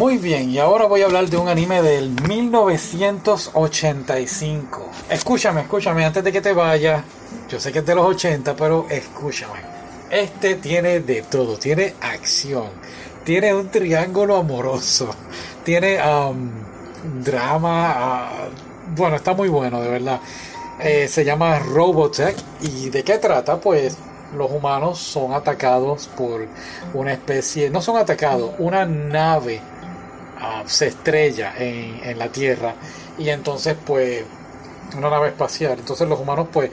Muy 0.00 0.16
bien, 0.16 0.48
y 0.48 0.58
ahora 0.58 0.86
voy 0.86 1.02
a 1.02 1.04
hablar 1.04 1.28
de 1.28 1.36
un 1.36 1.46
anime 1.46 1.82
del 1.82 2.08
1985. 2.26 4.88
Escúchame, 5.10 5.60
escúchame, 5.60 6.06
antes 6.06 6.24
de 6.24 6.32
que 6.32 6.40
te 6.40 6.54
vaya. 6.54 7.04
Yo 7.50 7.60
sé 7.60 7.70
que 7.70 7.80
es 7.80 7.84
de 7.84 7.94
los 7.94 8.06
80, 8.06 8.56
pero 8.56 8.86
escúchame. 8.88 9.60
Este 10.10 10.54
tiene 10.54 11.00
de 11.00 11.20
todo, 11.20 11.58
tiene 11.58 11.96
acción, 12.00 12.70
tiene 13.24 13.52
un 13.52 13.68
triángulo 13.68 14.38
amoroso, 14.38 15.14
tiene 15.64 15.98
um, 16.02 16.50
drama, 17.22 17.92
ah, 17.94 18.48
bueno, 18.96 19.16
está 19.16 19.34
muy 19.34 19.50
bueno, 19.50 19.82
de 19.82 19.88
verdad. 19.90 20.18
Eh, 20.82 21.08
se 21.08 21.26
llama 21.26 21.58
Robotech. 21.58 22.36
¿Y 22.62 22.88
de 22.88 23.04
qué 23.04 23.18
trata? 23.18 23.60
Pues 23.60 23.98
los 24.34 24.50
humanos 24.50 24.98
son 24.98 25.34
atacados 25.34 26.08
por 26.16 26.46
una 26.94 27.12
especie, 27.12 27.68
no 27.68 27.82
son 27.82 27.98
atacados, 27.98 28.52
una 28.58 28.86
nave 28.86 29.60
se 30.66 30.88
estrella 30.88 31.54
en, 31.58 32.00
en, 32.02 32.18
la 32.18 32.30
Tierra 32.30 32.74
y 33.18 33.28
entonces 33.28 33.76
pues 33.84 34.24
una 34.96 35.10
nave 35.10 35.28
espacial, 35.28 35.78
entonces 35.78 36.08
los 36.08 36.18
humanos 36.18 36.48
pues 36.52 36.70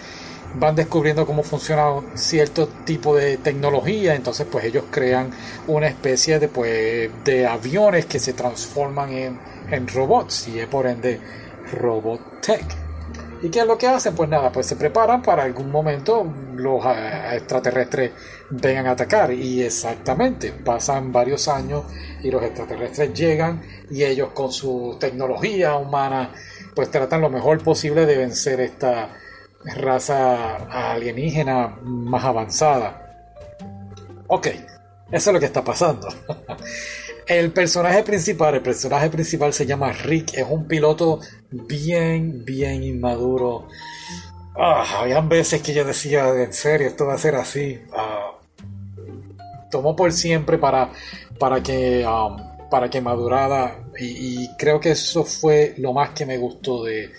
van 0.55 0.75
descubriendo 0.75 1.25
cómo 1.25 1.43
funciona 1.43 1.85
cierto 2.15 2.67
tipo 2.85 3.15
de 3.15 3.37
tecnología, 3.37 4.15
entonces 4.15 4.47
pues 4.49 4.65
ellos 4.65 4.85
crean 4.89 5.31
una 5.67 5.87
especie 5.87 6.39
de 6.39 6.47
pues 6.47 7.09
de 7.23 7.45
aviones 7.45 8.05
que 8.05 8.19
se 8.19 8.33
transforman 8.33 9.11
en, 9.11 9.39
en 9.69 9.87
robots 9.87 10.47
y 10.47 10.59
es 10.59 10.67
por 10.67 10.87
ende 10.87 11.19
Robotech. 11.73 12.86
¿Y 13.41 13.49
qué 13.49 13.59
es 13.59 13.67
lo 13.67 13.77
que 13.77 13.87
hacen? 13.87 14.15
Pues 14.15 14.29
nada, 14.29 14.51
pues 14.51 14.65
se 14.65 14.75
preparan 14.75 15.21
para 15.21 15.43
algún 15.43 15.69
momento 15.69 16.25
los 16.55 16.83
eh, 16.85 17.35
extraterrestres 17.35 18.11
vengan 18.49 18.87
a 18.87 18.91
atacar. 18.91 19.31
Y 19.31 19.63
exactamente, 19.63 20.51
pasan 20.51 21.11
varios 21.11 21.47
años 21.47 21.83
y 22.23 22.31
los 22.31 22.41
extraterrestres 22.43 23.13
llegan 23.13 23.61
y 23.91 24.03
ellos 24.03 24.29
con 24.33 24.51
su 24.51 24.97
tecnología 24.99 25.75
humana 25.75 26.31
pues 26.73 26.91
tratan 26.91 27.21
lo 27.21 27.29
mejor 27.29 27.63
posible 27.63 28.05
de 28.05 28.17
vencer 28.17 28.59
esta 28.59 29.09
raza 29.63 30.91
alienígena 30.91 31.79
más 31.81 32.23
avanzada. 32.23 33.03
Ok, 34.27 34.47
eso 35.11 35.29
es 35.29 35.33
lo 35.33 35.39
que 35.39 35.47
está 35.47 35.63
pasando. 35.63 36.07
El 37.27 37.51
personaje 37.51 38.03
principal, 38.03 38.55
el 38.55 38.61
personaje 38.61 39.09
principal 39.09 39.51
se 39.53 39.65
llama 39.65 39.91
Rick, 39.91 40.35
es 40.35 40.45
un 40.49 40.65
piloto 40.65 41.19
bien, 41.51 42.45
bien 42.45 42.83
inmaduro. 42.83 43.67
Ah, 44.55 45.01
habían 45.01 45.27
veces 45.27 45.61
que 45.61 45.73
yo 45.73 45.83
decía, 45.83 46.29
en 46.29 46.53
serio, 46.53 46.87
esto 46.87 47.05
va 47.05 47.15
a 47.15 47.17
ser 47.17 47.35
así. 47.35 47.79
Ah, 47.93 48.31
tomó 49.69 49.95
por 49.95 50.11
siempre 50.13 50.57
para, 50.57 50.91
para 51.37 51.61
que 51.61 52.05
um, 52.05 52.37
para 52.69 52.89
que 52.89 53.01
madurara 53.01 53.79
y, 53.97 54.43
y, 54.43 54.49
creo 54.57 54.79
que 54.79 54.91
eso 54.91 55.23
fue 55.23 55.73
lo 55.77 55.93
más 55.93 56.09
que 56.09 56.25
me 56.25 56.37
gustó 56.37 56.83
de, 56.83 57.11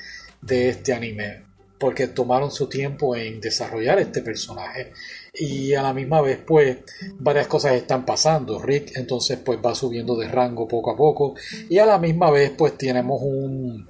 de 0.43 0.69
este 0.69 0.93
anime 0.93 1.45
porque 1.78 2.09
tomaron 2.09 2.50
su 2.50 2.69
tiempo 2.69 3.17
en 3.17 3.41
desarrollar 3.41 3.98
este 3.98 4.20
personaje 4.20 4.93
y 5.39 5.75
a 5.75 5.83
la 5.83 5.92
misma 5.92 6.20
vez 6.20 6.41
pues 6.47 6.78
varias 7.19 7.47
cosas 7.47 7.72
están 7.72 8.05
pasando 8.05 8.58
Rick 8.58 8.97
entonces 8.97 9.39
pues 9.39 9.58
va 9.64 9.75
subiendo 9.75 10.17
de 10.17 10.28
rango 10.28 10.67
poco 10.67 10.91
a 10.91 10.97
poco 10.97 11.34
y 11.69 11.78
a 11.78 11.86
la 11.86 11.98
misma 11.98 12.31
vez 12.31 12.53
pues 12.56 12.77
tenemos 12.77 13.20
un 13.22 13.89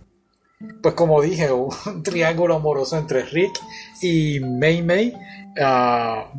pues 0.82 0.94
como 0.94 1.20
dije 1.22 1.50
un 1.52 2.02
triángulo 2.02 2.56
amoroso 2.56 2.98
entre 2.98 3.22
Rick 3.22 3.58
y 4.02 4.40
Mei 4.40 4.82
Mei 4.82 5.14
uh, 5.58 6.38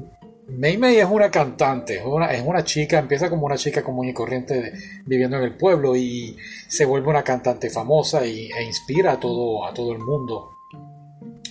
Mei 0.49 0.77
Mei 0.77 0.97
es 0.97 1.05
una 1.05 1.29
cantante, 1.29 1.97
es 1.97 2.05
una, 2.05 2.33
es 2.33 2.43
una, 2.43 2.63
chica, 2.63 2.97
empieza 2.97 3.29
como 3.29 3.45
una 3.45 3.55
chica 3.55 3.83
común 3.83 4.07
y 4.07 4.13
corriente 4.13 4.73
viviendo 5.05 5.37
en 5.37 5.43
el 5.43 5.55
pueblo 5.55 5.95
y 5.95 6.35
se 6.67 6.85
vuelve 6.85 7.07
una 7.07 7.23
cantante 7.23 7.69
famosa 7.69 8.25
y, 8.25 8.49
e 8.51 8.63
inspira 8.63 9.11
a 9.11 9.19
todo, 9.19 9.63
a 9.63 9.73
todo 9.75 9.91
el 9.93 9.99
mundo 9.99 10.49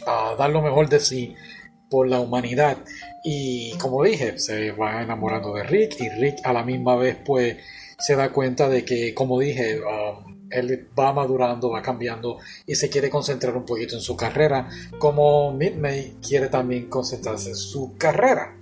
a 0.06 0.34
dar 0.36 0.50
lo 0.50 0.62
mejor 0.62 0.88
de 0.88 1.00
sí 1.00 1.34
por 1.91 2.08
la 2.08 2.20
humanidad. 2.20 2.78
Y 3.31 3.72
como 3.77 4.05
dije, 4.05 4.39
se 4.39 4.71
va 4.71 5.03
enamorando 5.03 5.53
de 5.53 5.62
Rick 5.62 6.00
y 6.00 6.09
Rick 6.09 6.39
a 6.44 6.53
la 6.55 6.62
misma 6.62 6.97
vez 6.97 7.19
pues 7.27 7.59
se 7.99 8.16
da 8.16 8.33
cuenta 8.33 8.71
de 8.71 8.87
que, 8.87 9.12
como 9.12 9.39
dije, 9.39 9.81
um, 9.81 10.49
él 10.50 10.89
va 10.99 11.12
madurando, 11.12 11.69
va 11.69 11.83
cambiando 11.83 12.39
y 12.66 12.75
se 12.75 12.89
quiere 12.89 13.11
concentrar 13.11 13.55
un 13.55 13.66
poquito 13.66 13.97
en 13.97 14.00
su 14.00 14.16
carrera, 14.16 14.71
como 14.99 15.53
Midmay 15.53 16.16
quiere 16.27 16.49
también 16.49 16.89
concentrarse 16.89 17.50
en 17.50 17.56
su 17.56 17.99
carrera. 17.99 18.57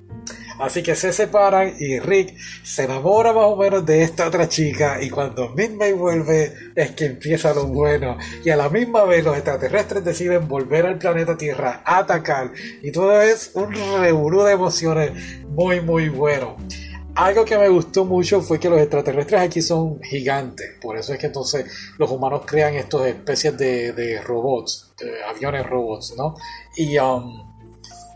Así 0.58 0.82
que 0.82 0.94
se 0.94 1.12
separan 1.12 1.74
y 1.78 1.98
Rick 1.98 2.36
se 2.62 2.84
enamora 2.84 3.32
más 3.32 3.44
o 3.44 3.56
menos 3.56 3.84
de 3.84 4.02
esta 4.02 4.26
otra 4.28 4.48
chica 4.48 5.02
y 5.02 5.10
cuando 5.10 5.50
Midmay 5.50 5.92
vuelve 5.92 6.52
es 6.74 6.92
que 6.92 7.06
empieza 7.06 7.52
lo 7.52 7.66
bueno 7.66 8.16
y 8.44 8.50
a 8.50 8.56
la 8.56 8.68
misma 8.68 9.04
vez 9.04 9.24
los 9.24 9.36
extraterrestres 9.36 10.04
deciden 10.04 10.48
volver 10.48 10.86
al 10.86 10.98
planeta 10.98 11.36
Tierra 11.36 11.82
a 11.84 11.98
atacar 11.98 12.52
y 12.82 12.90
todo 12.90 13.20
es 13.20 13.50
un 13.54 13.72
revolú 14.00 14.42
de 14.44 14.52
emociones 14.52 15.12
muy 15.48 15.80
muy 15.80 16.08
bueno. 16.08 16.56
Algo 17.16 17.46
que 17.46 17.56
me 17.56 17.70
gustó 17.70 18.04
mucho 18.04 18.42
fue 18.42 18.60
que 18.60 18.68
los 18.68 18.78
extraterrestres 18.78 19.40
aquí 19.40 19.62
son 19.62 20.02
gigantes, 20.02 20.74
por 20.82 20.98
eso 20.98 21.14
es 21.14 21.18
que 21.18 21.28
entonces 21.28 21.64
los 21.96 22.10
humanos 22.10 22.42
crean 22.44 22.74
estas 22.74 23.06
especies 23.06 23.56
de, 23.56 23.92
de 23.92 24.20
robots, 24.20 24.92
de 24.98 25.24
aviones 25.24 25.64
robots, 25.64 26.14
¿no? 26.18 26.34
Y 26.76 26.98
um, 26.98 27.55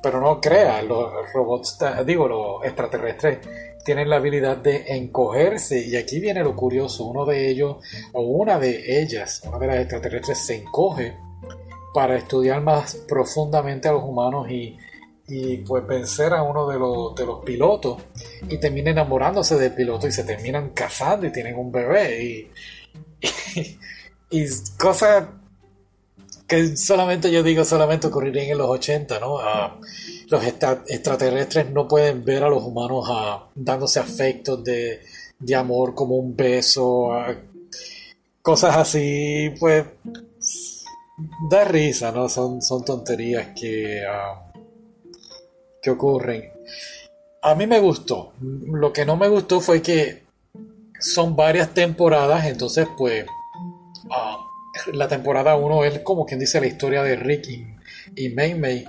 pero 0.03 0.21
no 0.21 0.41
crea, 0.41 0.83
los 0.83 1.13
robots, 1.33 1.79
digo, 2.07 2.27
los 2.27 2.65
extraterrestres 2.65 3.39
tienen 3.85 4.09
la 4.09 4.17
habilidad 4.17 4.57
de 4.57 4.85
encogerse. 4.89 5.87
Y 5.87 5.97
aquí 5.97 6.21
viene 6.21 6.43
lo 6.43 6.57
curioso, 6.57 7.05
uno 7.05 7.25
de 7.25 7.51
ellos 7.51 7.77
o 8.13 8.23
una 8.23 8.59
de 8.59 9.03
ellas, 9.03 9.43
una 9.47 9.59
de 9.59 9.67
las 9.67 9.77
extraterrestres 9.79 10.39
se 10.39 10.57
encoge 10.57 11.17
para 11.93 12.17
estudiar 12.17 12.63
más 12.63 12.97
profundamente 13.09 13.89
a 13.89 13.93
los 13.93 14.05
humanos 14.05 14.51
y, 14.51 14.79
y 15.29 15.59
pues 15.59 15.87
vencer 15.87 16.33
a 16.33 16.43
uno 16.43 16.69
de 16.69 16.79
los, 16.79 17.15
de 17.15 17.27
los 17.27 17.45
pilotos. 17.45 18.03
Y 18.49 18.59
termina 18.59 18.91
enamorándose 18.91 19.59
del 19.59 19.75
piloto 19.75 20.07
y 20.07 20.13
se 20.13 20.25
terminan 20.25 20.71
casando 20.71 21.27
y 21.27 21.33
tienen 21.33 21.57
un 21.57 21.71
bebé. 21.71 22.25
Y, 22.25 22.51
y, 24.31 24.41
y 24.43 24.47
cosas 24.79 25.25
que 26.51 26.77
solamente 26.77 27.31
yo 27.31 27.45
digo, 27.45 27.65
solamente 27.65 28.09
ocurrirían 28.09 28.49
en 28.49 28.59
los 28.59 28.69
80, 28.69 29.21
¿no? 29.21 29.39
Ah, 29.39 29.79
los 30.27 30.45
extraterrestres 30.45 31.71
no 31.71 31.87
pueden 31.87 32.25
ver 32.25 32.43
a 32.43 32.49
los 32.49 32.65
humanos 32.65 33.07
ah, 33.09 33.49
dándose 33.55 34.01
afectos 34.01 34.65
de, 34.65 35.01
de, 35.39 35.55
amor 35.55 35.95
como 35.95 36.17
un 36.17 36.35
beso, 36.35 37.13
ah, 37.13 37.37
cosas 38.43 38.77
así, 38.77 39.55
pues 39.61 39.85
da 41.49 41.63
risa, 41.63 42.11
¿no? 42.11 42.29
Son, 42.29 42.61
son 42.61 42.85
tonterías 42.85 43.51
que, 43.55 44.03
que 45.81 45.91
ocurren. 45.91 46.51
A 47.43 47.55
mí 47.55 47.69
me 47.69 47.79
gustó. 47.79 48.33
Lo 48.41 48.93
que 48.93 49.07
no 49.07 49.17
me 49.17 49.29
gustó 49.29 49.61
fue 49.61 49.81
que 49.83 50.25
son 50.99 51.37
varias 51.37 51.73
temporadas, 51.73 52.45
entonces 52.47 52.89
pues 52.99 53.25
la 54.93 55.09
temporada 55.09 55.57
1 55.57 55.85
es 55.85 55.99
como 56.01 56.27
quien 56.27 56.41
dice 56.41 56.61
la 56.61 56.67
historia 56.67 57.03
de 57.03 57.17
Ricky 57.17 57.67
y 58.15 58.29
Mei 58.31 58.55
Mei. 58.55 58.87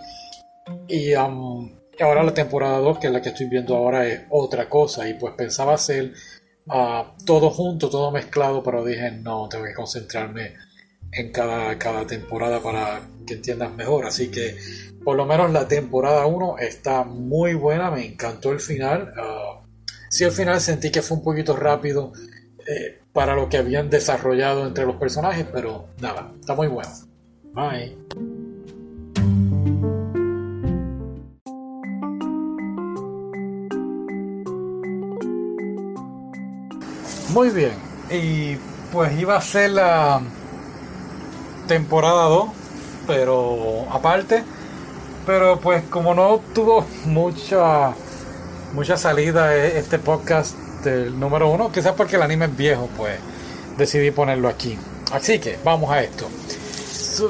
Y 0.88 1.13
um, 1.16 1.72
ahora 2.00 2.24
la 2.24 2.34
temporada 2.34 2.78
2, 2.79 3.00
que 3.00 3.07
es 3.07 3.13
la 3.13 3.22
que 3.22 3.29
estoy 3.29 3.47
viendo 3.47 3.75
ahora, 3.75 4.07
es 4.07 4.22
otra 4.30 4.69
cosa. 4.69 5.07
Y 5.07 5.16
pues 5.16 5.34
pensaba 5.35 5.74
hacer 5.74 6.13
uh, 6.68 7.03
todo 7.25 7.50
junto, 7.50 7.90
todo 7.90 8.12
mezclado, 8.12 8.63
pero 8.63 8.84
dije, 8.84 9.12
no, 9.12 9.47
tengo 9.50 9.66
que 9.66 9.74
concentrarme 9.74 10.53
en 11.12 11.31
cada, 11.31 11.78
cada 11.78 12.06
temporada 12.07 12.59
para 12.62 13.01
que 13.25 13.34
entiendas 13.35 13.74
mejor. 13.74 14.06
Así 14.06 14.30
que 14.30 14.57
por 15.03 15.18
lo 15.18 15.25
menos 15.25 15.51
la 15.51 15.68
temporada 15.68 16.25
1 16.25 16.57
está 16.59 17.03
muy 17.03 17.53
buena, 17.53 17.91
me 17.91 18.06
encantó 18.06 18.51
el 18.51 18.59
final. 18.59 19.13
Uh, 19.18 19.66
sí, 20.10 20.24
el 20.24 20.31
final 20.31 20.62
sentí 20.62 20.92
que 20.92 21.01
fue 21.01 21.18
un 21.18 21.24
poquito 21.24 21.56
rápido. 21.56 22.13
Eh, 22.68 23.00
para 23.13 23.36
lo 23.36 23.50
que 23.50 23.58
habían 23.58 23.90
desarrollado 23.90 24.66
entre 24.66 24.86
los 24.86 24.96
personajes, 24.96 25.46
pero 25.52 25.86
nada, 26.00 26.31
está 26.40 26.56
muy 26.56 26.68
bueno. 26.68 26.90
Bye. 27.54 27.98
Muy 37.30 37.50
bien, 37.50 37.74
y 38.10 38.58
pues 38.92 39.18
iba 39.18 39.38
a 39.38 39.42
ser 39.42 39.72
la 39.72 40.22
temporada 41.68 42.24
2, 42.24 42.50
pero 43.07 43.88
aparte, 43.90 44.44
pero 45.25 45.57
pues 45.60 45.84
como 45.84 46.14
no 46.14 46.42
tuvo 46.54 46.86
mucha 47.06 47.94
mucha 48.74 48.98
salida 48.98 49.56
e-, 49.56 49.78
este 49.78 49.98
podcast 50.00 50.56
el 50.86 51.19
número 51.19 51.50
uno, 51.50 51.72
quizás 51.72 51.94
porque 51.94 52.16
el 52.16 52.22
anime 52.22 52.45
es 52.45 52.57
viejo, 52.57 52.89
pues 52.98 53.18
decidí 53.78 54.12
ponerlo 54.12 54.48
aquí. 54.48 54.78
Así 55.12 55.39
que 55.39 55.57
vamos 55.63 55.92
a 55.92 56.01
esto. 56.01 56.28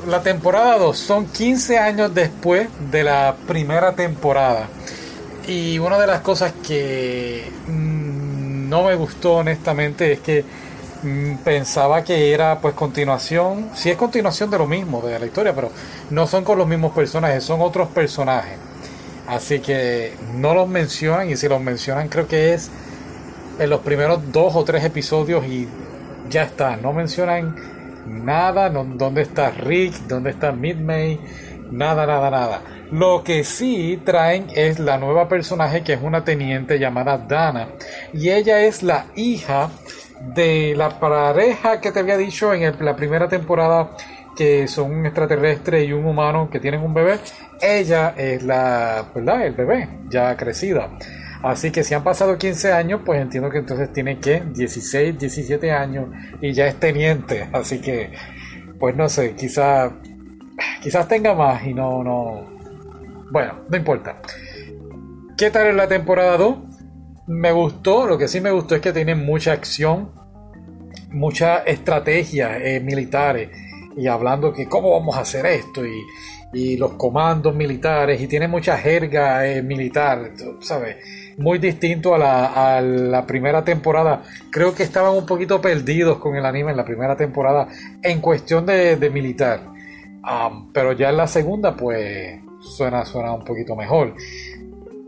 La 0.08 0.22
temporada 0.22 0.78
2 0.78 0.98
son 0.98 1.26
15 1.26 1.80
años 1.80 2.14
después 2.14 2.70
de 2.92 3.04
la 3.04 3.36
primera 3.48 3.94
temporada. 3.94 4.68
Y 5.48 5.80
una 5.80 5.98
de 5.98 6.08
las 6.08 6.22
cosas 6.22 6.54
que 6.66 7.52
mm, 7.68 8.70
no 8.70 8.84
me 8.84 8.96
gustó 8.96 9.38
honestamente 9.38 10.14
es 10.14 10.20
que 10.20 10.46
mm, 11.04 11.38
pensaba 11.38 12.04
que 12.04 12.32
era 12.32 12.60
pues 12.60 12.76
continuación, 12.76 13.72
sí 13.76 13.90
es 13.90 13.98
continuación 13.98 14.52
de 14.52 14.60
lo 14.60 14.68
mismo, 14.68 15.02
de 15.02 15.20
la 15.20 15.26
historia, 15.26 15.54
pero 15.54 15.72
no 16.12 16.28
son 16.28 16.44
con 16.44 16.58
los 16.58 16.68
mismos 16.68 16.94
personajes, 16.94 17.44
son 17.44 17.62
otros 17.62 17.90
personajes. 17.90 18.58
Así 19.28 19.60
que 19.60 20.14
no 20.36 20.54
los 20.54 20.68
mencionan 20.68 21.30
y 21.30 21.38
si 21.38 21.48
los 21.48 21.60
mencionan 21.60 22.08
creo 22.08 22.28
que 22.28 22.54
es 22.54 22.70
en 23.62 23.70
los 23.70 23.82
primeros 23.82 24.32
dos 24.32 24.56
o 24.56 24.64
tres 24.64 24.84
episodios 24.84 25.46
y 25.46 25.68
ya 26.30 26.44
está, 26.44 26.78
no 26.78 26.94
mencionan 26.94 27.56
nada, 28.08 28.70
dónde 28.70 29.22
está 29.22 29.52
Rick, 29.52 29.94
dónde 30.08 30.32
está 30.32 30.52
Midmay, 30.52 31.20
nada, 31.70 32.08
nada, 32.08 32.32
nada. 32.32 32.62
Lo 32.92 33.24
que 33.24 33.44
sí 33.44 34.02
traen 34.04 34.48
es 34.56 34.80
la 34.80 34.98
nueva 34.98 35.30
personaje 35.30 35.84
que 35.84 35.94
es 35.94 36.02
una 36.02 36.24
teniente 36.24 36.80
llamada 36.80 37.20
Dana. 37.20 37.68
Y 38.14 38.32
ella 38.32 38.62
es 38.62 38.82
la 38.82 39.06
hija 39.16 39.70
de 40.34 40.74
la 40.76 41.00
pareja 41.00 41.80
que 41.80 41.92
te 41.92 42.00
había 42.00 42.18
dicho 42.18 42.54
en 42.54 42.76
la 42.84 42.96
primera 42.96 43.30
temporada 43.30 43.92
que 44.36 44.68
son 44.68 44.92
un 44.92 45.06
extraterrestre 45.06 45.84
y 45.84 45.94
un 45.94 46.06
humano 46.06 46.50
que 46.50 46.60
tienen 46.60 46.82
un 46.82 46.96
bebé. 46.96 47.20
Ella 47.62 48.16
es 48.18 48.42
la, 48.42 49.06
¿verdad? 49.14 49.46
El 49.46 49.54
bebé, 49.54 49.88
ya 50.10 50.36
crecida. 50.36 50.90
Así 51.44 51.72
que 51.72 51.84
si 51.84 51.94
han 51.94 52.04
pasado 52.04 52.38
15 52.38 52.72
años, 52.72 53.02
pues 53.06 53.20
entiendo 53.20 53.50
que 53.50 53.58
entonces 53.60 53.92
tiene 53.92 54.20
que 54.20 54.42
16, 54.42 55.18
17 55.18 55.72
años 55.72 56.06
y 56.40 56.54
ya 56.54 56.68
es 56.68 56.80
teniente. 56.80 57.50
Así 57.52 57.80
que, 57.80 58.12
pues 58.80 58.96
no 58.96 59.10
sé, 59.10 59.34
quizás 59.36 59.92
quizás 60.82 61.08
tenga 61.08 61.34
más 61.34 61.66
y 61.66 61.74
no, 61.74 62.04
no, 62.04 62.46
bueno, 63.32 63.54
no 63.70 63.78
importa. 63.78 64.22
¿Qué 65.38 65.50
tal 65.50 65.68
en 65.68 65.78
la 65.78 65.88
temporada 65.88 66.38
2? 66.38 66.56
Me 67.28 67.52
gustó, 67.52 68.06
lo 68.06 68.18
que 68.18 68.28
sí 68.28 68.42
me 68.42 68.52
gustó 68.52 68.76
es 68.76 68.82
que 68.82 68.94
tiene 68.94 69.16
mucha 69.16 69.54
acción, 69.54 70.12
mucha 71.10 71.60
estrategia 71.60 72.58
eh, 72.58 72.80
militares 72.80 73.50
y 73.98 74.08
hablando 74.08 74.54
que 74.54 74.68
cómo 74.68 74.92
vamos 74.92 75.18
a 75.18 75.22
hacer 75.22 75.46
esto 75.46 75.86
y, 75.86 75.92
los 76.54 76.94
comandos 76.94 77.56
militares 77.56 78.22
y 78.22 78.28
tiene 78.28 78.48
mucha 78.48 78.78
jerga 78.78 79.48
eh, 79.48 79.62
militar, 79.64 80.32
¿sabes? 80.60 80.98
Muy 81.38 81.60
distinto 81.60 82.14
a 82.14 82.18
la, 82.18 82.78
a 82.78 82.82
la, 82.82 83.26
primera 83.26 83.64
temporada. 83.64 84.24
Creo 84.50 84.76
que 84.76 84.84
estaban 84.84 85.16
un 85.16 85.26
poquito 85.26 85.62
perdidos 85.62 86.18
con 86.18 86.36
el 86.36 86.46
anime 86.46 86.72
en 86.72 86.78
la 86.78 86.86
primera 86.86 87.16
temporada 87.16 87.68
en 88.02 88.20
cuestión 88.20 88.66
de, 88.66 89.10
militar. 89.12 89.62
Um, 90.24 90.72
pero 90.74 90.92
ya 90.92 91.10
en 91.10 91.18
la 91.18 91.28
segunda, 91.28 91.76
pues 91.76 92.40
suena, 92.60 93.06
suena 93.06 93.34
un 93.34 93.46
poquito 93.46 93.76
mejor. 93.76 94.14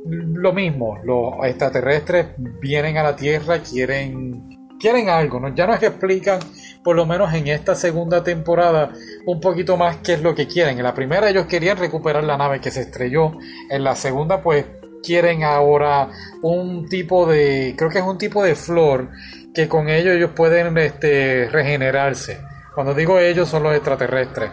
Lo 0.06 0.54
mismo, 0.54 0.98
los 1.04 1.46
extraterrestres 1.46 2.28
vienen 2.38 2.98
a 2.98 3.04
la 3.04 3.16
Tierra, 3.16 3.60
quieren, 3.60 4.68
quieren 4.80 5.10
algo, 5.10 5.40
¿no? 5.40 5.54
ya 5.54 5.68
nos 5.68 5.82
explican, 5.82 6.40
por 6.84 6.96
lo 6.96 7.06
menos 7.06 7.34
en 7.34 7.48
esta 7.48 7.76
segunda 7.76 8.24
temporada, 8.24 8.92
un 9.26 9.40
poquito 9.40 9.78
más 9.78 9.98
qué 9.98 10.14
es 10.14 10.22
lo 10.22 10.36
que 10.36 10.48
quieren. 10.48 10.78
En 10.78 10.84
la 10.84 10.94
primera 10.94 11.30
ellos 11.30 11.46
querían 11.46 11.78
recuperar 11.78 12.24
la 12.24 12.38
nave 12.38 12.60
que 12.60 12.72
se 12.72 12.82
estrelló, 12.82 13.34
en 13.70 13.84
la 13.84 13.96
segunda 13.96 14.42
pues 14.42 14.66
quieren 15.04 15.44
ahora 15.44 16.10
un 16.42 16.88
tipo 16.88 17.26
de, 17.26 17.76
creo 17.78 17.90
que 17.90 18.00
es 18.00 18.06
un 18.06 18.18
tipo 18.18 18.44
de 18.44 18.56
flor 18.56 19.10
que 19.54 19.68
con 19.68 19.90
ello 19.90 20.12
ellos 20.12 20.32
pueden 20.36 20.78
este, 20.78 21.50
regenerarse. 21.52 22.40
Cuando 22.74 22.94
digo 22.94 23.20
ellos 23.20 23.50
son 23.50 23.64
los 23.64 23.76
extraterrestres. 23.76 24.52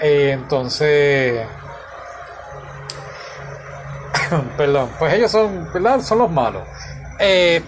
Eh, 0.00 0.30
entonces 0.32 1.40
Perdón, 4.56 4.90
pues 4.98 5.14
ellos 5.14 5.30
son, 5.30 5.70
¿verdad? 5.72 6.00
Son 6.00 6.18
los 6.18 6.30
malos. 6.30 6.62
Eh, 7.18 7.62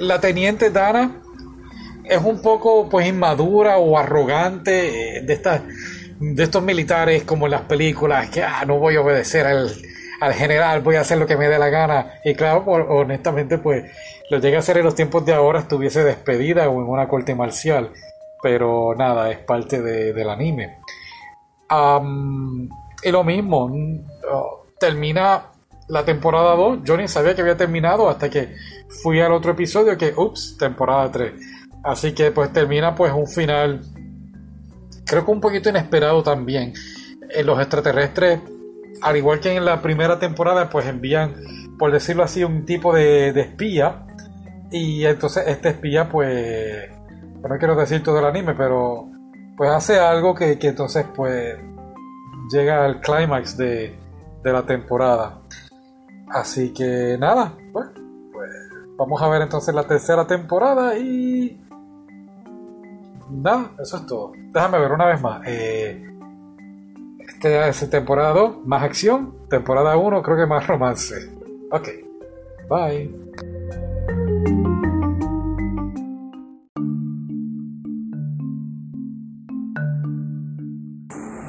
la 0.00 0.20
teniente 0.20 0.70
Dana 0.70 1.22
es 2.08 2.22
un 2.22 2.40
poco 2.40 2.88
pues 2.88 3.06
inmadura 3.06 3.78
o 3.78 3.98
arrogante 3.98 5.18
eh, 5.18 5.22
de 5.22 5.32
estas 5.32 5.62
de 6.18 6.42
estos 6.42 6.62
militares 6.62 7.24
como 7.24 7.46
en 7.46 7.52
las 7.52 7.62
películas 7.62 8.30
que 8.30 8.42
ah, 8.42 8.64
no 8.66 8.78
voy 8.78 8.96
a 8.96 9.00
obedecer 9.00 9.46
al, 9.46 9.70
al, 10.20 10.32
general, 10.32 10.80
voy 10.80 10.96
a 10.96 11.02
hacer 11.02 11.18
lo 11.18 11.26
que 11.26 11.36
me 11.36 11.48
dé 11.48 11.58
la 11.58 11.68
gana. 11.68 12.14
Y 12.24 12.34
claro, 12.34 12.64
honestamente, 12.64 13.58
pues 13.58 13.84
lo 14.30 14.38
llega 14.38 14.56
a 14.56 14.60
hacer 14.60 14.78
en 14.78 14.84
los 14.84 14.94
tiempos 14.94 15.26
de 15.26 15.34
ahora, 15.34 15.60
estuviese 15.60 16.04
despedida 16.04 16.68
o 16.68 16.80
en 16.80 16.88
una 16.88 17.06
corte 17.06 17.34
marcial. 17.34 17.90
Pero 18.42 18.94
nada, 18.96 19.30
es 19.30 19.38
parte 19.38 19.82
del 19.82 20.30
anime. 20.30 20.78
y 23.02 23.10
lo 23.10 23.24
mismo, 23.24 23.70
oh, 24.30 24.66
termina 24.78 25.50
la 25.88 26.04
temporada 26.04 26.54
2, 26.54 26.80
yo 26.82 26.96
ni 26.96 27.08
sabía 27.08 27.34
que 27.34 27.42
había 27.42 27.56
terminado 27.56 28.08
hasta 28.08 28.28
que 28.28 28.54
fui 29.02 29.20
al 29.20 29.32
otro 29.32 29.52
episodio 29.52 29.96
que, 29.96 30.12
ups, 30.16 30.56
temporada 30.58 31.10
3. 31.10 31.32
Así 31.86 32.14
que 32.14 32.32
pues 32.32 32.52
termina 32.52 32.96
pues 32.96 33.12
un 33.12 33.28
final, 33.28 33.80
creo 35.06 35.24
que 35.24 35.30
un 35.30 35.40
poquito 35.40 35.68
inesperado 35.68 36.20
también. 36.24 36.74
Eh, 37.30 37.44
los 37.44 37.60
extraterrestres, 37.60 38.40
al 39.02 39.16
igual 39.16 39.38
que 39.38 39.54
en 39.54 39.64
la 39.64 39.80
primera 39.80 40.18
temporada, 40.18 40.68
pues 40.68 40.84
envían, 40.86 41.34
por 41.78 41.92
decirlo 41.92 42.24
así, 42.24 42.42
un 42.42 42.64
tipo 42.64 42.92
de, 42.92 43.28
espía. 43.28 44.04
Y 44.72 45.04
entonces 45.04 45.44
este 45.46 45.68
espía 45.68 46.08
pues, 46.08 46.90
no 47.48 47.56
quiero 47.56 47.76
decir 47.76 48.02
todo 48.02 48.18
el 48.18 48.24
anime, 48.24 48.54
pero 48.54 49.08
pues 49.56 49.70
hace 49.70 50.00
algo 50.00 50.34
que, 50.34 50.58
entonces 50.60 51.06
pues 51.14 51.56
llega 52.50 52.84
al 52.84 53.00
clímax 53.00 53.56
de, 53.56 53.96
de 54.42 54.52
la 54.52 54.66
temporada. 54.66 55.40
Así 56.30 56.72
que 56.72 57.16
nada, 57.16 57.54
pues, 57.72 57.86
pues 58.32 58.50
vamos 58.96 59.22
a 59.22 59.28
ver 59.28 59.42
entonces 59.42 59.72
la 59.72 59.84
tercera 59.84 60.26
temporada 60.26 60.98
y... 60.98 61.62
Nada, 63.30 63.72
eso 63.80 63.96
es 63.96 64.06
todo. 64.06 64.32
Déjame 64.52 64.78
ver 64.78 64.92
una 64.92 65.06
vez 65.06 65.20
más. 65.20 65.42
Eh, 65.46 66.02
esta 67.18 67.68
es 67.68 67.90
temporada 67.90 68.32
2, 68.32 68.66
más 68.66 68.82
acción. 68.82 69.34
Temporada 69.48 69.96
1, 69.96 70.22
creo 70.22 70.36
que 70.36 70.46
más 70.46 70.66
romance. 70.66 71.14
Ok, 71.70 71.88
bye. 72.68 73.26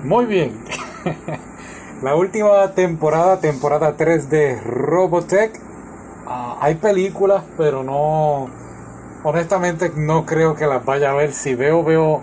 Muy 0.03 0.25
bien. 0.25 0.63
La 2.01 2.15
última 2.15 2.71
temporada, 2.73 3.39
temporada 3.39 3.97
3 3.97 4.29
de 4.29 4.61
Robotech. 4.61 5.51
Ah, 6.25 6.57
hay 6.61 6.75
películas, 6.75 7.43
pero 7.57 7.83
no. 7.83 8.66
Honestamente, 9.23 9.91
no 9.95 10.25
creo 10.25 10.55
que 10.55 10.67
las 10.67 10.85
vaya 10.85 11.11
a 11.11 11.13
ver. 11.13 11.33
Si 11.33 11.55
veo, 11.55 11.83
veo 11.83 12.21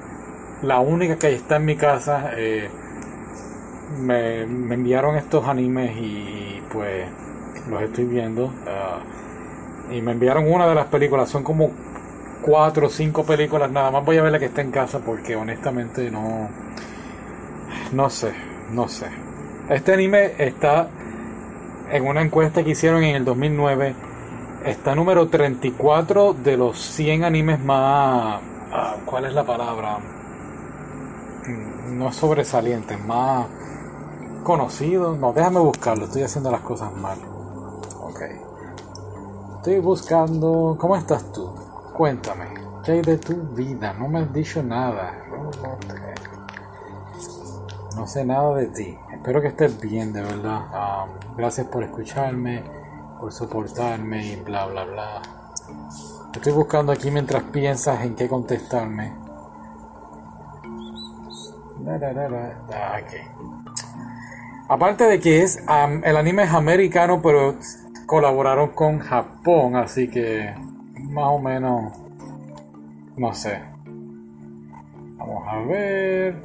la 0.63 0.81
única 0.81 1.17
que 1.17 1.35
está 1.35 1.57
en 1.57 1.65
mi 1.65 1.77
casa. 1.77 2.31
Eh, 2.37 2.69
me, 4.01 4.43
enviaron 4.43 5.17
estos 5.17 5.47
animes 5.47 5.97
y, 5.97 6.63
pues 6.73 7.07
los 7.69 7.83
estoy 7.83 8.05
viendo. 8.05 8.53
Ah, 8.67 9.01
y 9.91 10.01
me 10.01 10.13
enviaron 10.13 10.51
una 10.51 10.67
de 10.67 10.75
las 10.75 10.87
películas. 10.87 11.29
Son 11.29 11.43
como 11.43 11.71
cuatro 12.43 12.87
o 12.87 12.91
cinco 12.91 13.25
películas. 13.25 13.71
Nada 13.71 13.91
más 13.91 14.05
voy 14.05 14.19
a 14.19 14.23
ver 14.23 14.33
la 14.33 14.39
que 14.39 14.47
está 14.47 14.61
en 14.61 14.71
casa 14.71 15.01
porque 15.01 15.37
honestamente 15.37 16.11
no. 16.11 16.49
No 17.93 18.11
sé, 18.11 18.33
no 18.71 18.89
sé. 18.89 19.07
Este 19.69 19.93
anime 19.93 20.33
está 20.39 20.89
en 21.91 22.07
una 22.07 22.23
encuesta 22.23 22.63
que 22.63 22.71
hicieron 22.71 23.03
en 23.03 23.17
el 23.17 23.25
2009. 23.25 23.95
Está 24.65 24.95
número 24.95 25.29
34 25.29 26.33
de 26.33 26.57
los 26.57 26.81
100 26.81 27.25
animes 27.25 27.61
más... 27.61 28.41
Ah, 28.73 28.97
¿Cuál 29.05 29.27
es 29.27 29.35
la 29.35 29.45
palabra? 29.45 29.99
Mm, 31.47 31.99
no 31.99 32.11
sobresalientes, 32.11 32.99
más 33.05 33.47
conocidos. 34.43 35.19
No, 35.19 35.35
déjame 35.35 35.61
buscarlo. 35.61 36.07
Estoy 36.07 36.23
haciendo 36.23 36.51
las 36.51 36.63
cosas 36.63 36.91
mal. 36.97 37.19
Ok. 38.01 38.23
Estoy 39.57 39.81
buscando... 39.81 40.79
¿Cómo 40.81 40.97
estás 40.97 41.31
tú? 41.31 41.55
Cuéntame. 41.93 42.47
¿Qué 42.83 42.93
hay 42.93 43.03
de 43.03 43.19
tu 43.19 43.35
vida? 43.55 43.93
No 43.93 44.09
me 44.09 44.21
has 44.21 44.33
dicho 44.33 44.63
nada. 44.63 45.15
No 47.97 48.07
sé 48.07 48.25
nada 48.25 48.55
de 48.55 48.67
ti. 48.69 48.99
Espero 49.13 49.43
que 49.43 49.49
estés 49.49 49.79
bien, 49.79 50.13
de 50.15 50.23
verdad. 50.23 50.63
Um, 50.73 51.37
gracias 51.37 51.67
por 51.67 51.83
escucharme, 51.83 52.65
por 53.25 53.33
soportarme 53.33 54.33
y 54.33 54.37
bla, 54.37 54.67
bla, 54.67 54.85
bla. 54.85 55.23
Estoy 56.35 56.53
buscando 56.53 56.93
aquí 56.93 57.11
mientras 57.11 57.43
piensas 57.45 58.05
en 58.05 58.15
qué 58.15 58.29
contestarme. 58.29 59.15
Aparte 64.69 65.05
de 65.05 65.21
que 65.21 65.43
es 65.43 65.59
um, 65.67 66.05
el 66.05 66.19
anime 66.19 66.43
es 66.43 66.53
americano, 66.53 67.23
pero 67.23 67.55
colaboraron 68.05 68.73
con 68.73 68.99
Japón, 68.99 69.77
así 69.77 70.11
que 70.11 70.55
más 71.09 71.29
o 71.29 71.39
menos 71.39 71.95
no 73.17 73.33
sé. 73.33 73.59
Vamos 75.17 75.45
a 75.49 75.61
ver. 75.61 76.43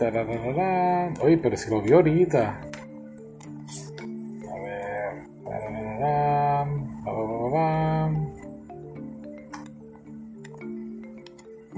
Oye, 1.22 1.38
pero 1.40 1.58
si 1.58 1.70
lo 1.70 1.82
vio 1.82 1.98
ahorita. 1.98 2.69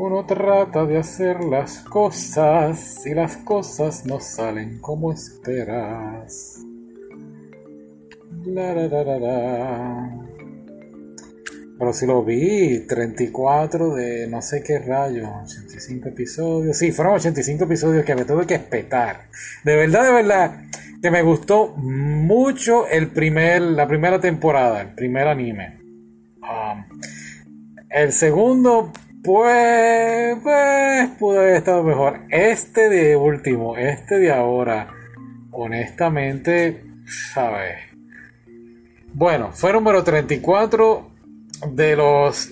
Uno 0.03 0.25
trata 0.25 0.84
de 0.88 0.98
hacer 0.98 1.43
las 1.43 1.81
cosas 1.81 3.05
y 3.05 3.13
las 3.13 3.38
cosas 3.38 4.03
no 4.03 4.20
salen 4.20 4.79
como 4.79 5.13
esperas. 5.13 6.60
Pero 11.77 11.93
si 11.93 12.08
lo 12.08 12.24
vi, 12.24 12.79
34 12.88 13.93
de 13.93 14.27
no 14.27 14.41
sé 14.41 14.63
qué 14.63 14.79
rayo, 14.79 15.29
85 15.43 16.10
episodios. 16.10 16.77
Sí, 16.79 16.91
fueron 16.91 17.13
85 17.13 17.65
episodios 17.65 18.03
que 18.03 18.15
me 18.15 18.25
tuve 18.25 18.48
que 18.48 18.55
espetar. 18.55 19.27
De 19.63 19.75
verdad, 19.75 20.03
de 20.03 20.13
verdad, 20.13 20.62
que 21.00 21.12
me 21.12 21.22
gustó 21.22 21.75
mucho 21.77 22.88
el 22.88 23.12
primer, 23.12 23.62
la 23.62 23.88
primera 23.88 24.20
temporada, 24.20 24.81
el 24.81 24.96
primer 24.96 25.27
anime. 25.27 25.79
Um, 26.41 26.86
el 27.91 28.12
segundo, 28.12 28.91
pues, 29.24 30.38
pues, 30.42 31.10
pudo 31.20 31.40
haber 31.40 31.56
estado 31.56 31.84
mejor. 31.84 32.22
Este 32.30 32.90
de 32.90 33.16
último, 33.16 33.78
este 33.78 34.20
de 34.20 34.32
ahora, 34.32 34.94
honestamente, 35.51 36.84
¿sabes? 37.34 37.75
Bueno, 39.13 39.51
fue 39.51 39.74
número 39.74 40.04
34 40.04 41.12
de 41.74 41.96
los 41.96 42.51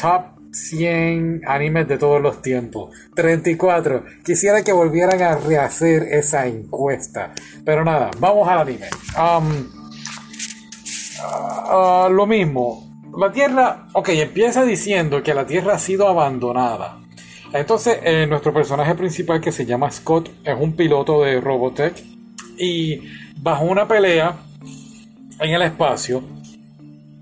top 0.00 0.32
100 0.52 1.42
animes 1.46 1.88
de 1.88 1.98
todos 1.98 2.20
los 2.20 2.42
tiempos. 2.42 2.94
34. 3.14 4.04
Quisiera 4.24 4.62
que 4.62 4.72
volvieran 4.72 5.22
a 5.22 5.36
rehacer 5.36 6.04
esa 6.04 6.46
encuesta. 6.46 7.32
Pero 7.64 7.84
nada, 7.84 8.10
vamos 8.18 8.48
al 8.48 8.60
anime. 8.60 8.86
Uh, 11.70 12.10
lo 12.10 12.26
mismo. 12.26 12.91
La 13.16 13.30
Tierra, 13.30 13.88
ok, 13.92 14.08
empieza 14.10 14.64
diciendo 14.64 15.22
que 15.22 15.34
la 15.34 15.46
Tierra 15.46 15.74
ha 15.74 15.78
sido 15.78 16.08
abandonada. 16.08 16.98
Entonces, 17.52 17.98
eh, 18.02 18.26
nuestro 18.26 18.54
personaje 18.54 18.94
principal 18.94 19.40
que 19.40 19.52
se 19.52 19.66
llama 19.66 19.90
Scott 19.90 20.30
es 20.42 20.56
un 20.58 20.74
piloto 20.74 21.22
de 21.22 21.40
Robotech 21.40 22.02
y 22.56 23.02
bajo 23.36 23.64
una 23.64 23.86
pelea 23.86 24.36
en 25.38 25.52
el 25.52 25.62
espacio, 25.62 26.22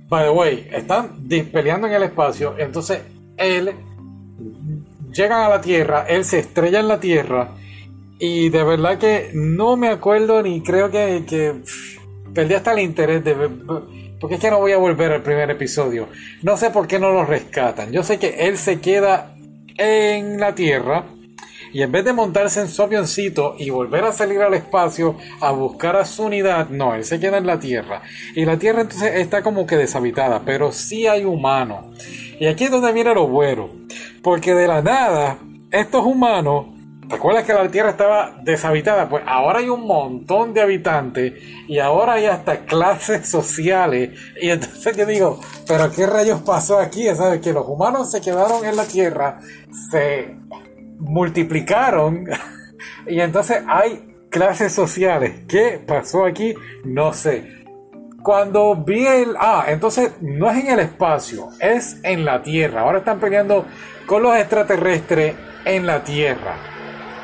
by 0.09 0.25
the 0.25 0.31
way, 0.31 0.69
están 0.73 1.29
peleando 1.53 1.89
en 1.89 1.95
el 1.95 2.05
espacio, 2.05 2.55
entonces 2.59 3.01
él 3.37 3.73
llega 5.13 5.47
a 5.47 5.49
la 5.49 5.61
Tierra, 5.61 6.05
él 6.09 6.25
se 6.25 6.39
estrella 6.39 6.81
en 6.81 6.89
la 6.89 7.01
Tierra 7.01 7.53
y 8.21 8.51
de 8.51 8.63
verdad 8.63 8.99
que 8.99 9.31
no 9.35 9.77
me 9.77 9.89
acuerdo 9.89 10.43
ni 10.43 10.63
creo 10.63 10.91
que, 10.91 11.25
que 11.27 11.63
perdí 12.35 12.55
hasta 12.55 12.73
el 12.73 12.81
interés 12.81 13.25
de 13.25 13.35
ver 13.35 13.51
porque 14.21 14.35
es 14.35 14.41
que 14.41 14.51
no 14.51 14.59
voy 14.59 14.73
a 14.73 14.79
volver 14.79 15.13
al 15.13 15.23
primer 15.23 15.51
episodio. 15.51 16.09
No 16.43 16.57
sé 16.59 16.71
por 16.71 16.87
qué 16.87 16.99
no 16.99 17.11
lo 17.11 17.25
rescatan. 17.25 17.91
Yo 17.91 18.03
sé 18.03 18.19
que 18.19 18.47
él 18.47 18.59
se 18.59 18.79
queda 18.81 19.35
en 19.79 20.39
la 20.39 20.55
Tierra. 20.55 21.07
Y 21.73 21.83
en 21.83 21.93
vez 21.93 22.05
de 22.05 22.13
montarse 22.13 22.61
en 22.61 22.69
su 22.69 22.83
avioncito 22.83 23.55
y 23.57 23.71
volver 23.71 24.05
a 24.05 24.13
salir 24.13 24.41
al 24.41 24.55
espacio 24.55 25.17
a 25.41 25.53
buscar 25.53 25.97
a 25.97 26.05
su 26.05 26.25
unidad, 26.25 26.69
no, 26.69 26.95
él 26.95 27.05
se 27.05 27.21
queda 27.21 27.39
en 27.39 27.47
la 27.47 27.61
Tierra. 27.61 28.03
Y 28.35 28.45
la 28.45 28.59
Tierra 28.59 28.83
entonces 28.83 29.15
está 29.15 29.43
como 29.43 29.67
que 29.67 29.77
deshabitada, 29.77 30.43
pero 30.45 30.73
sí 30.73 31.07
hay 31.07 31.25
humanos. 31.25 31.87
Y 32.39 32.47
aquí 32.47 32.65
es 32.65 32.71
donde 32.71 32.93
viene 32.93 33.15
lo 33.15 33.27
bueno. 33.27 33.71
Porque 34.23 34.53
de 34.53 34.67
la 34.67 34.83
nada, 34.83 35.39
estos 35.71 36.05
humanos 36.05 36.67
¿Recuerdas 37.11 37.45
que 37.45 37.53
la 37.53 37.69
Tierra 37.69 37.91
estaba 37.91 38.37
deshabitada? 38.41 39.09
Pues 39.09 39.25
ahora 39.27 39.59
hay 39.59 39.69
un 39.69 39.85
montón 39.85 40.55
de 40.55 40.61
habitantes 40.61 41.33
y 41.67 41.81
ahora 41.81 42.13
hay 42.15 42.27
hasta 42.27 42.61
clases 42.61 43.29
sociales. 43.29 44.17
Y 44.41 44.51
entonces 44.51 44.97
yo 44.97 45.05
digo, 45.07 45.41
¿pero 45.67 45.91
qué 45.91 46.07
rayos 46.07 46.41
pasó 46.43 46.79
aquí? 46.79 47.13
¿Sabes? 47.17 47.41
Que 47.41 47.53
los 47.53 47.67
humanos 47.67 48.13
se 48.13 48.21
quedaron 48.21 48.65
en 48.65 48.77
la 48.77 48.85
Tierra, 48.85 49.41
se 49.91 50.37
multiplicaron 51.01 52.27
y 53.09 53.21
entonces 53.21 53.61
hay 53.67 54.15
clases 54.31 54.73
sociales. 54.73 55.33
¿Qué 55.49 55.83
pasó 55.85 56.25
aquí? 56.25 56.55
No 56.85 57.13
sé. 57.13 57.65
Cuando 58.23 58.77
vi 58.77 59.05
el... 59.05 59.35
Ah, 59.37 59.65
entonces 59.67 60.13
no 60.21 60.49
es 60.49 60.59
en 60.59 60.71
el 60.71 60.79
espacio, 60.79 61.49
es 61.59 61.99
en 62.05 62.25
la 62.25 62.41
Tierra. 62.41 62.83
Ahora 62.83 62.99
están 62.99 63.19
peleando 63.19 63.67
con 64.07 64.23
los 64.23 64.37
extraterrestres 64.37 65.35
en 65.65 65.87
la 65.87 66.05
Tierra. 66.05 66.80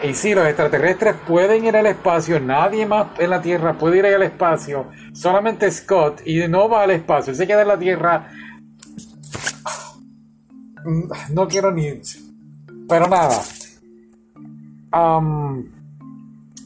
Y 0.06 0.14
si 0.14 0.34
los 0.34 0.46
extraterrestres 0.46 1.16
pueden 1.26 1.64
ir 1.64 1.76
al 1.76 1.86
espacio, 1.86 2.38
nadie 2.38 2.86
más 2.86 3.08
en 3.18 3.30
la 3.30 3.42
Tierra 3.42 3.76
puede 3.76 3.98
ir 3.98 4.06
al 4.06 4.22
espacio, 4.22 4.86
solamente 5.12 5.68
Scott, 5.68 6.22
y 6.24 6.46
no 6.46 6.68
va 6.68 6.84
al 6.84 6.92
espacio, 6.92 7.34
se 7.34 7.44
queda 7.46 7.62
en 7.62 7.68
la 7.68 7.78
Tierra. 7.78 8.30
No 11.30 11.48
quiero 11.48 11.72
ni. 11.72 12.00
Pero 12.88 13.08
nada. 13.08 13.42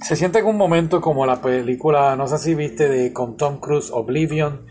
se 0.03 0.17
siente 0.17 0.41
en 0.41 0.47
un 0.47 0.59
momento 0.59 1.01
como 1.01 1.25
la 1.25 1.41
película, 1.41 2.15
no 2.17 2.27
sé 2.27 2.37
si 2.37 2.55
viste, 2.55 2.91
de 2.91 3.15
con 3.15 3.39
Tom 3.39 3.59
Cruise, 3.59 3.91
Oblivion, 3.91 4.67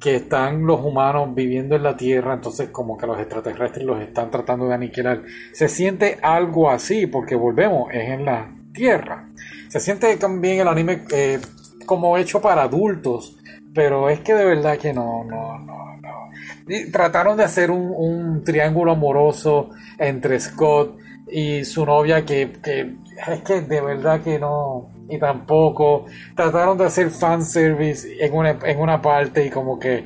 que 0.00 0.16
están 0.16 0.66
los 0.66 0.80
humanos 0.80 1.34
viviendo 1.34 1.74
en 1.74 1.82
la 1.82 1.96
Tierra, 1.96 2.34
entonces 2.34 2.68
como 2.70 2.96
que 2.96 3.06
los 3.06 3.18
extraterrestres 3.18 3.84
los 3.84 4.00
están 4.00 4.30
tratando 4.30 4.68
de 4.68 4.74
aniquilar. 4.74 5.22
Se 5.52 5.68
siente 5.68 6.18
algo 6.22 6.70
así, 6.70 7.06
porque 7.06 7.34
volvemos, 7.34 7.92
es 7.92 8.10
en 8.10 8.24
la 8.24 8.50
Tierra. 8.72 9.28
Se 9.68 9.80
siente 9.80 10.14
también 10.16 10.60
el 10.60 10.68
anime 10.68 11.04
eh, 11.10 11.40
como 11.86 12.18
hecho 12.18 12.40
para 12.40 12.62
adultos, 12.62 13.36
pero 13.74 14.10
es 14.10 14.20
que 14.20 14.34
de 14.34 14.44
verdad 14.44 14.78
que 14.78 14.92
no, 14.92 15.24
no, 15.24 15.58
no, 15.58 15.96
no. 15.96 16.30
trataron 16.92 17.36
de 17.36 17.44
hacer 17.44 17.70
un, 17.70 18.42
triángulo 18.44 18.92
amoroso 18.92 19.70
entre 19.98 20.38
Scott 20.40 20.98
y 21.28 21.64
su 21.64 21.84
novia 21.86 22.24
que, 22.24 22.52
que 22.62 22.96
es 23.32 23.40
que 23.42 23.60
de 23.62 23.80
verdad 23.80 24.20
que 24.22 24.38
no 24.38 24.90
y 25.08 25.18
tampoco 25.18 26.06
trataron 26.34 26.76
de 26.76 26.86
hacer 26.86 27.10
fanservice 27.10 28.24
en 28.24 28.34
una, 28.34 28.58
en 28.64 28.80
una 28.80 29.00
parte 29.00 29.46
y 29.46 29.50
como 29.50 29.78
que 29.78 30.04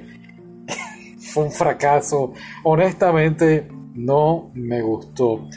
fue 1.33 1.45
un 1.45 1.53
fracaso. 1.53 2.33
Honestamente, 2.65 3.67
no 3.95 4.51
me 4.55 4.83
gustó. 4.83 5.49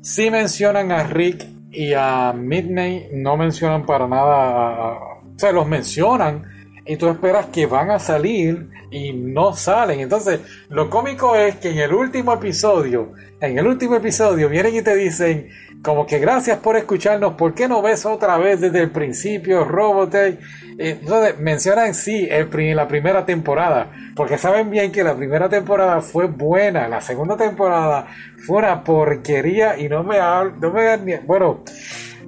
Si 0.00 0.30
mencionan 0.30 0.92
a 0.92 1.04
Rick 1.04 1.46
y 1.70 1.94
a 1.94 2.32
Midnight, 2.32 3.10
no 3.12 3.36
mencionan 3.36 3.86
para 3.86 4.06
nada. 4.06 4.98
o 5.24 5.38
sea, 5.38 5.50
los 5.52 5.66
mencionan 5.66 6.44
y 6.86 6.96
tú 6.96 7.08
esperas 7.08 7.46
que 7.46 7.66
van 7.66 7.90
a 7.90 7.98
salir 7.98 8.68
y 8.90 9.12
no 9.12 9.54
salen. 9.54 10.00
Entonces, 10.00 10.40
lo 10.68 10.90
cómico 10.90 11.34
es 11.34 11.56
que 11.56 11.70
en 11.70 11.78
el 11.78 11.94
último 11.94 12.34
episodio, 12.34 13.12
en 13.40 13.58
el 13.58 13.66
último 13.66 13.96
episodio, 13.96 14.48
vienen 14.48 14.76
y 14.76 14.82
te 14.82 14.94
dicen, 14.94 15.48
como 15.84 16.06
que 16.06 16.18
gracias 16.18 16.58
por 16.60 16.78
escucharnos, 16.78 17.34
¿por 17.34 17.52
qué 17.52 17.68
no 17.68 17.82
ves 17.82 18.06
otra 18.06 18.38
vez 18.38 18.58
desde 18.62 18.80
el 18.80 18.90
principio 18.90 19.64
Robotech? 19.64 20.40
Eh, 20.78 20.98
entonces 21.00 21.38
mencionan 21.38 21.94
sí 21.94 22.26
el, 22.30 22.48
la 22.74 22.88
primera 22.88 23.26
temporada, 23.26 23.92
porque 24.16 24.38
saben 24.38 24.70
bien 24.70 24.90
que 24.90 25.04
la 25.04 25.14
primera 25.14 25.50
temporada 25.50 26.00
fue 26.00 26.26
buena, 26.26 26.88
la 26.88 27.02
segunda 27.02 27.36
temporada 27.36 28.06
fue 28.46 28.58
una 28.58 28.82
porquería 28.82 29.78
y 29.78 29.90
no 29.90 30.02
me 30.02 30.16
no 30.18 30.72
me 30.72 31.18
bueno, 31.18 31.62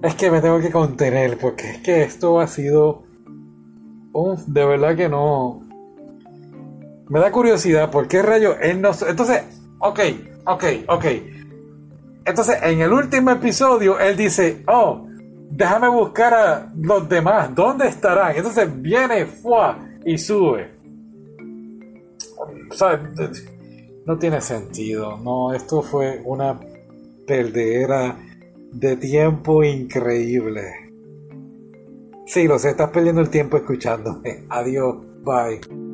es 0.02 0.14
que 0.14 0.30
me 0.30 0.42
tengo 0.42 0.60
que 0.60 0.70
contener, 0.70 1.38
porque 1.38 1.70
es 1.70 1.78
que 1.78 2.02
esto 2.02 2.38
ha 2.40 2.46
sido 2.48 3.04
un, 4.12 4.52
de 4.52 4.66
verdad 4.66 4.94
que 4.94 5.08
no, 5.08 5.62
me 7.08 7.20
da 7.20 7.32
curiosidad, 7.32 7.90
¿por 7.90 8.06
qué 8.06 8.20
rayo 8.20 8.58
él 8.60 8.82
no, 8.82 8.90
entonces, 9.08 9.44
ok, 9.78 10.00
ok, 10.44 10.64
ok, 10.88 11.04
entonces, 12.26 12.58
en 12.62 12.80
el 12.80 12.92
último 12.92 13.30
episodio, 13.30 13.98
él 14.00 14.16
dice, 14.16 14.64
oh, 14.66 15.06
déjame 15.50 15.88
buscar 15.88 16.34
a 16.34 16.72
los 16.76 17.08
demás, 17.08 17.54
¿dónde 17.54 17.86
estarán? 17.86 18.36
Entonces 18.36 18.68
viene, 18.82 19.26
fuá, 19.26 19.78
y 20.04 20.18
sube. 20.18 20.70
No 24.04 24.18
tiene 24.18 24.40
sentido, 24.40 25.18
no, 25.18 25.52
esto 25.54 25.82
fue 25.82 26.20
una 26.24 26.58
perdedera 27.26 28.16
de 28.72 28.96
tiempo 28.96 29.64
increíble. 29.64 30.62
Sí, 32.26 32.46
lo 32.48 32.58
sé, 32.58 32.70
estás 32.70 32.90
perdiendo 32.90 33.20
el 33.20 33.30
tiempo 33.30 33.56
escuchándome. 33.56 34.46
Adiós, 34.48 34.96
bye. 35.22 35.85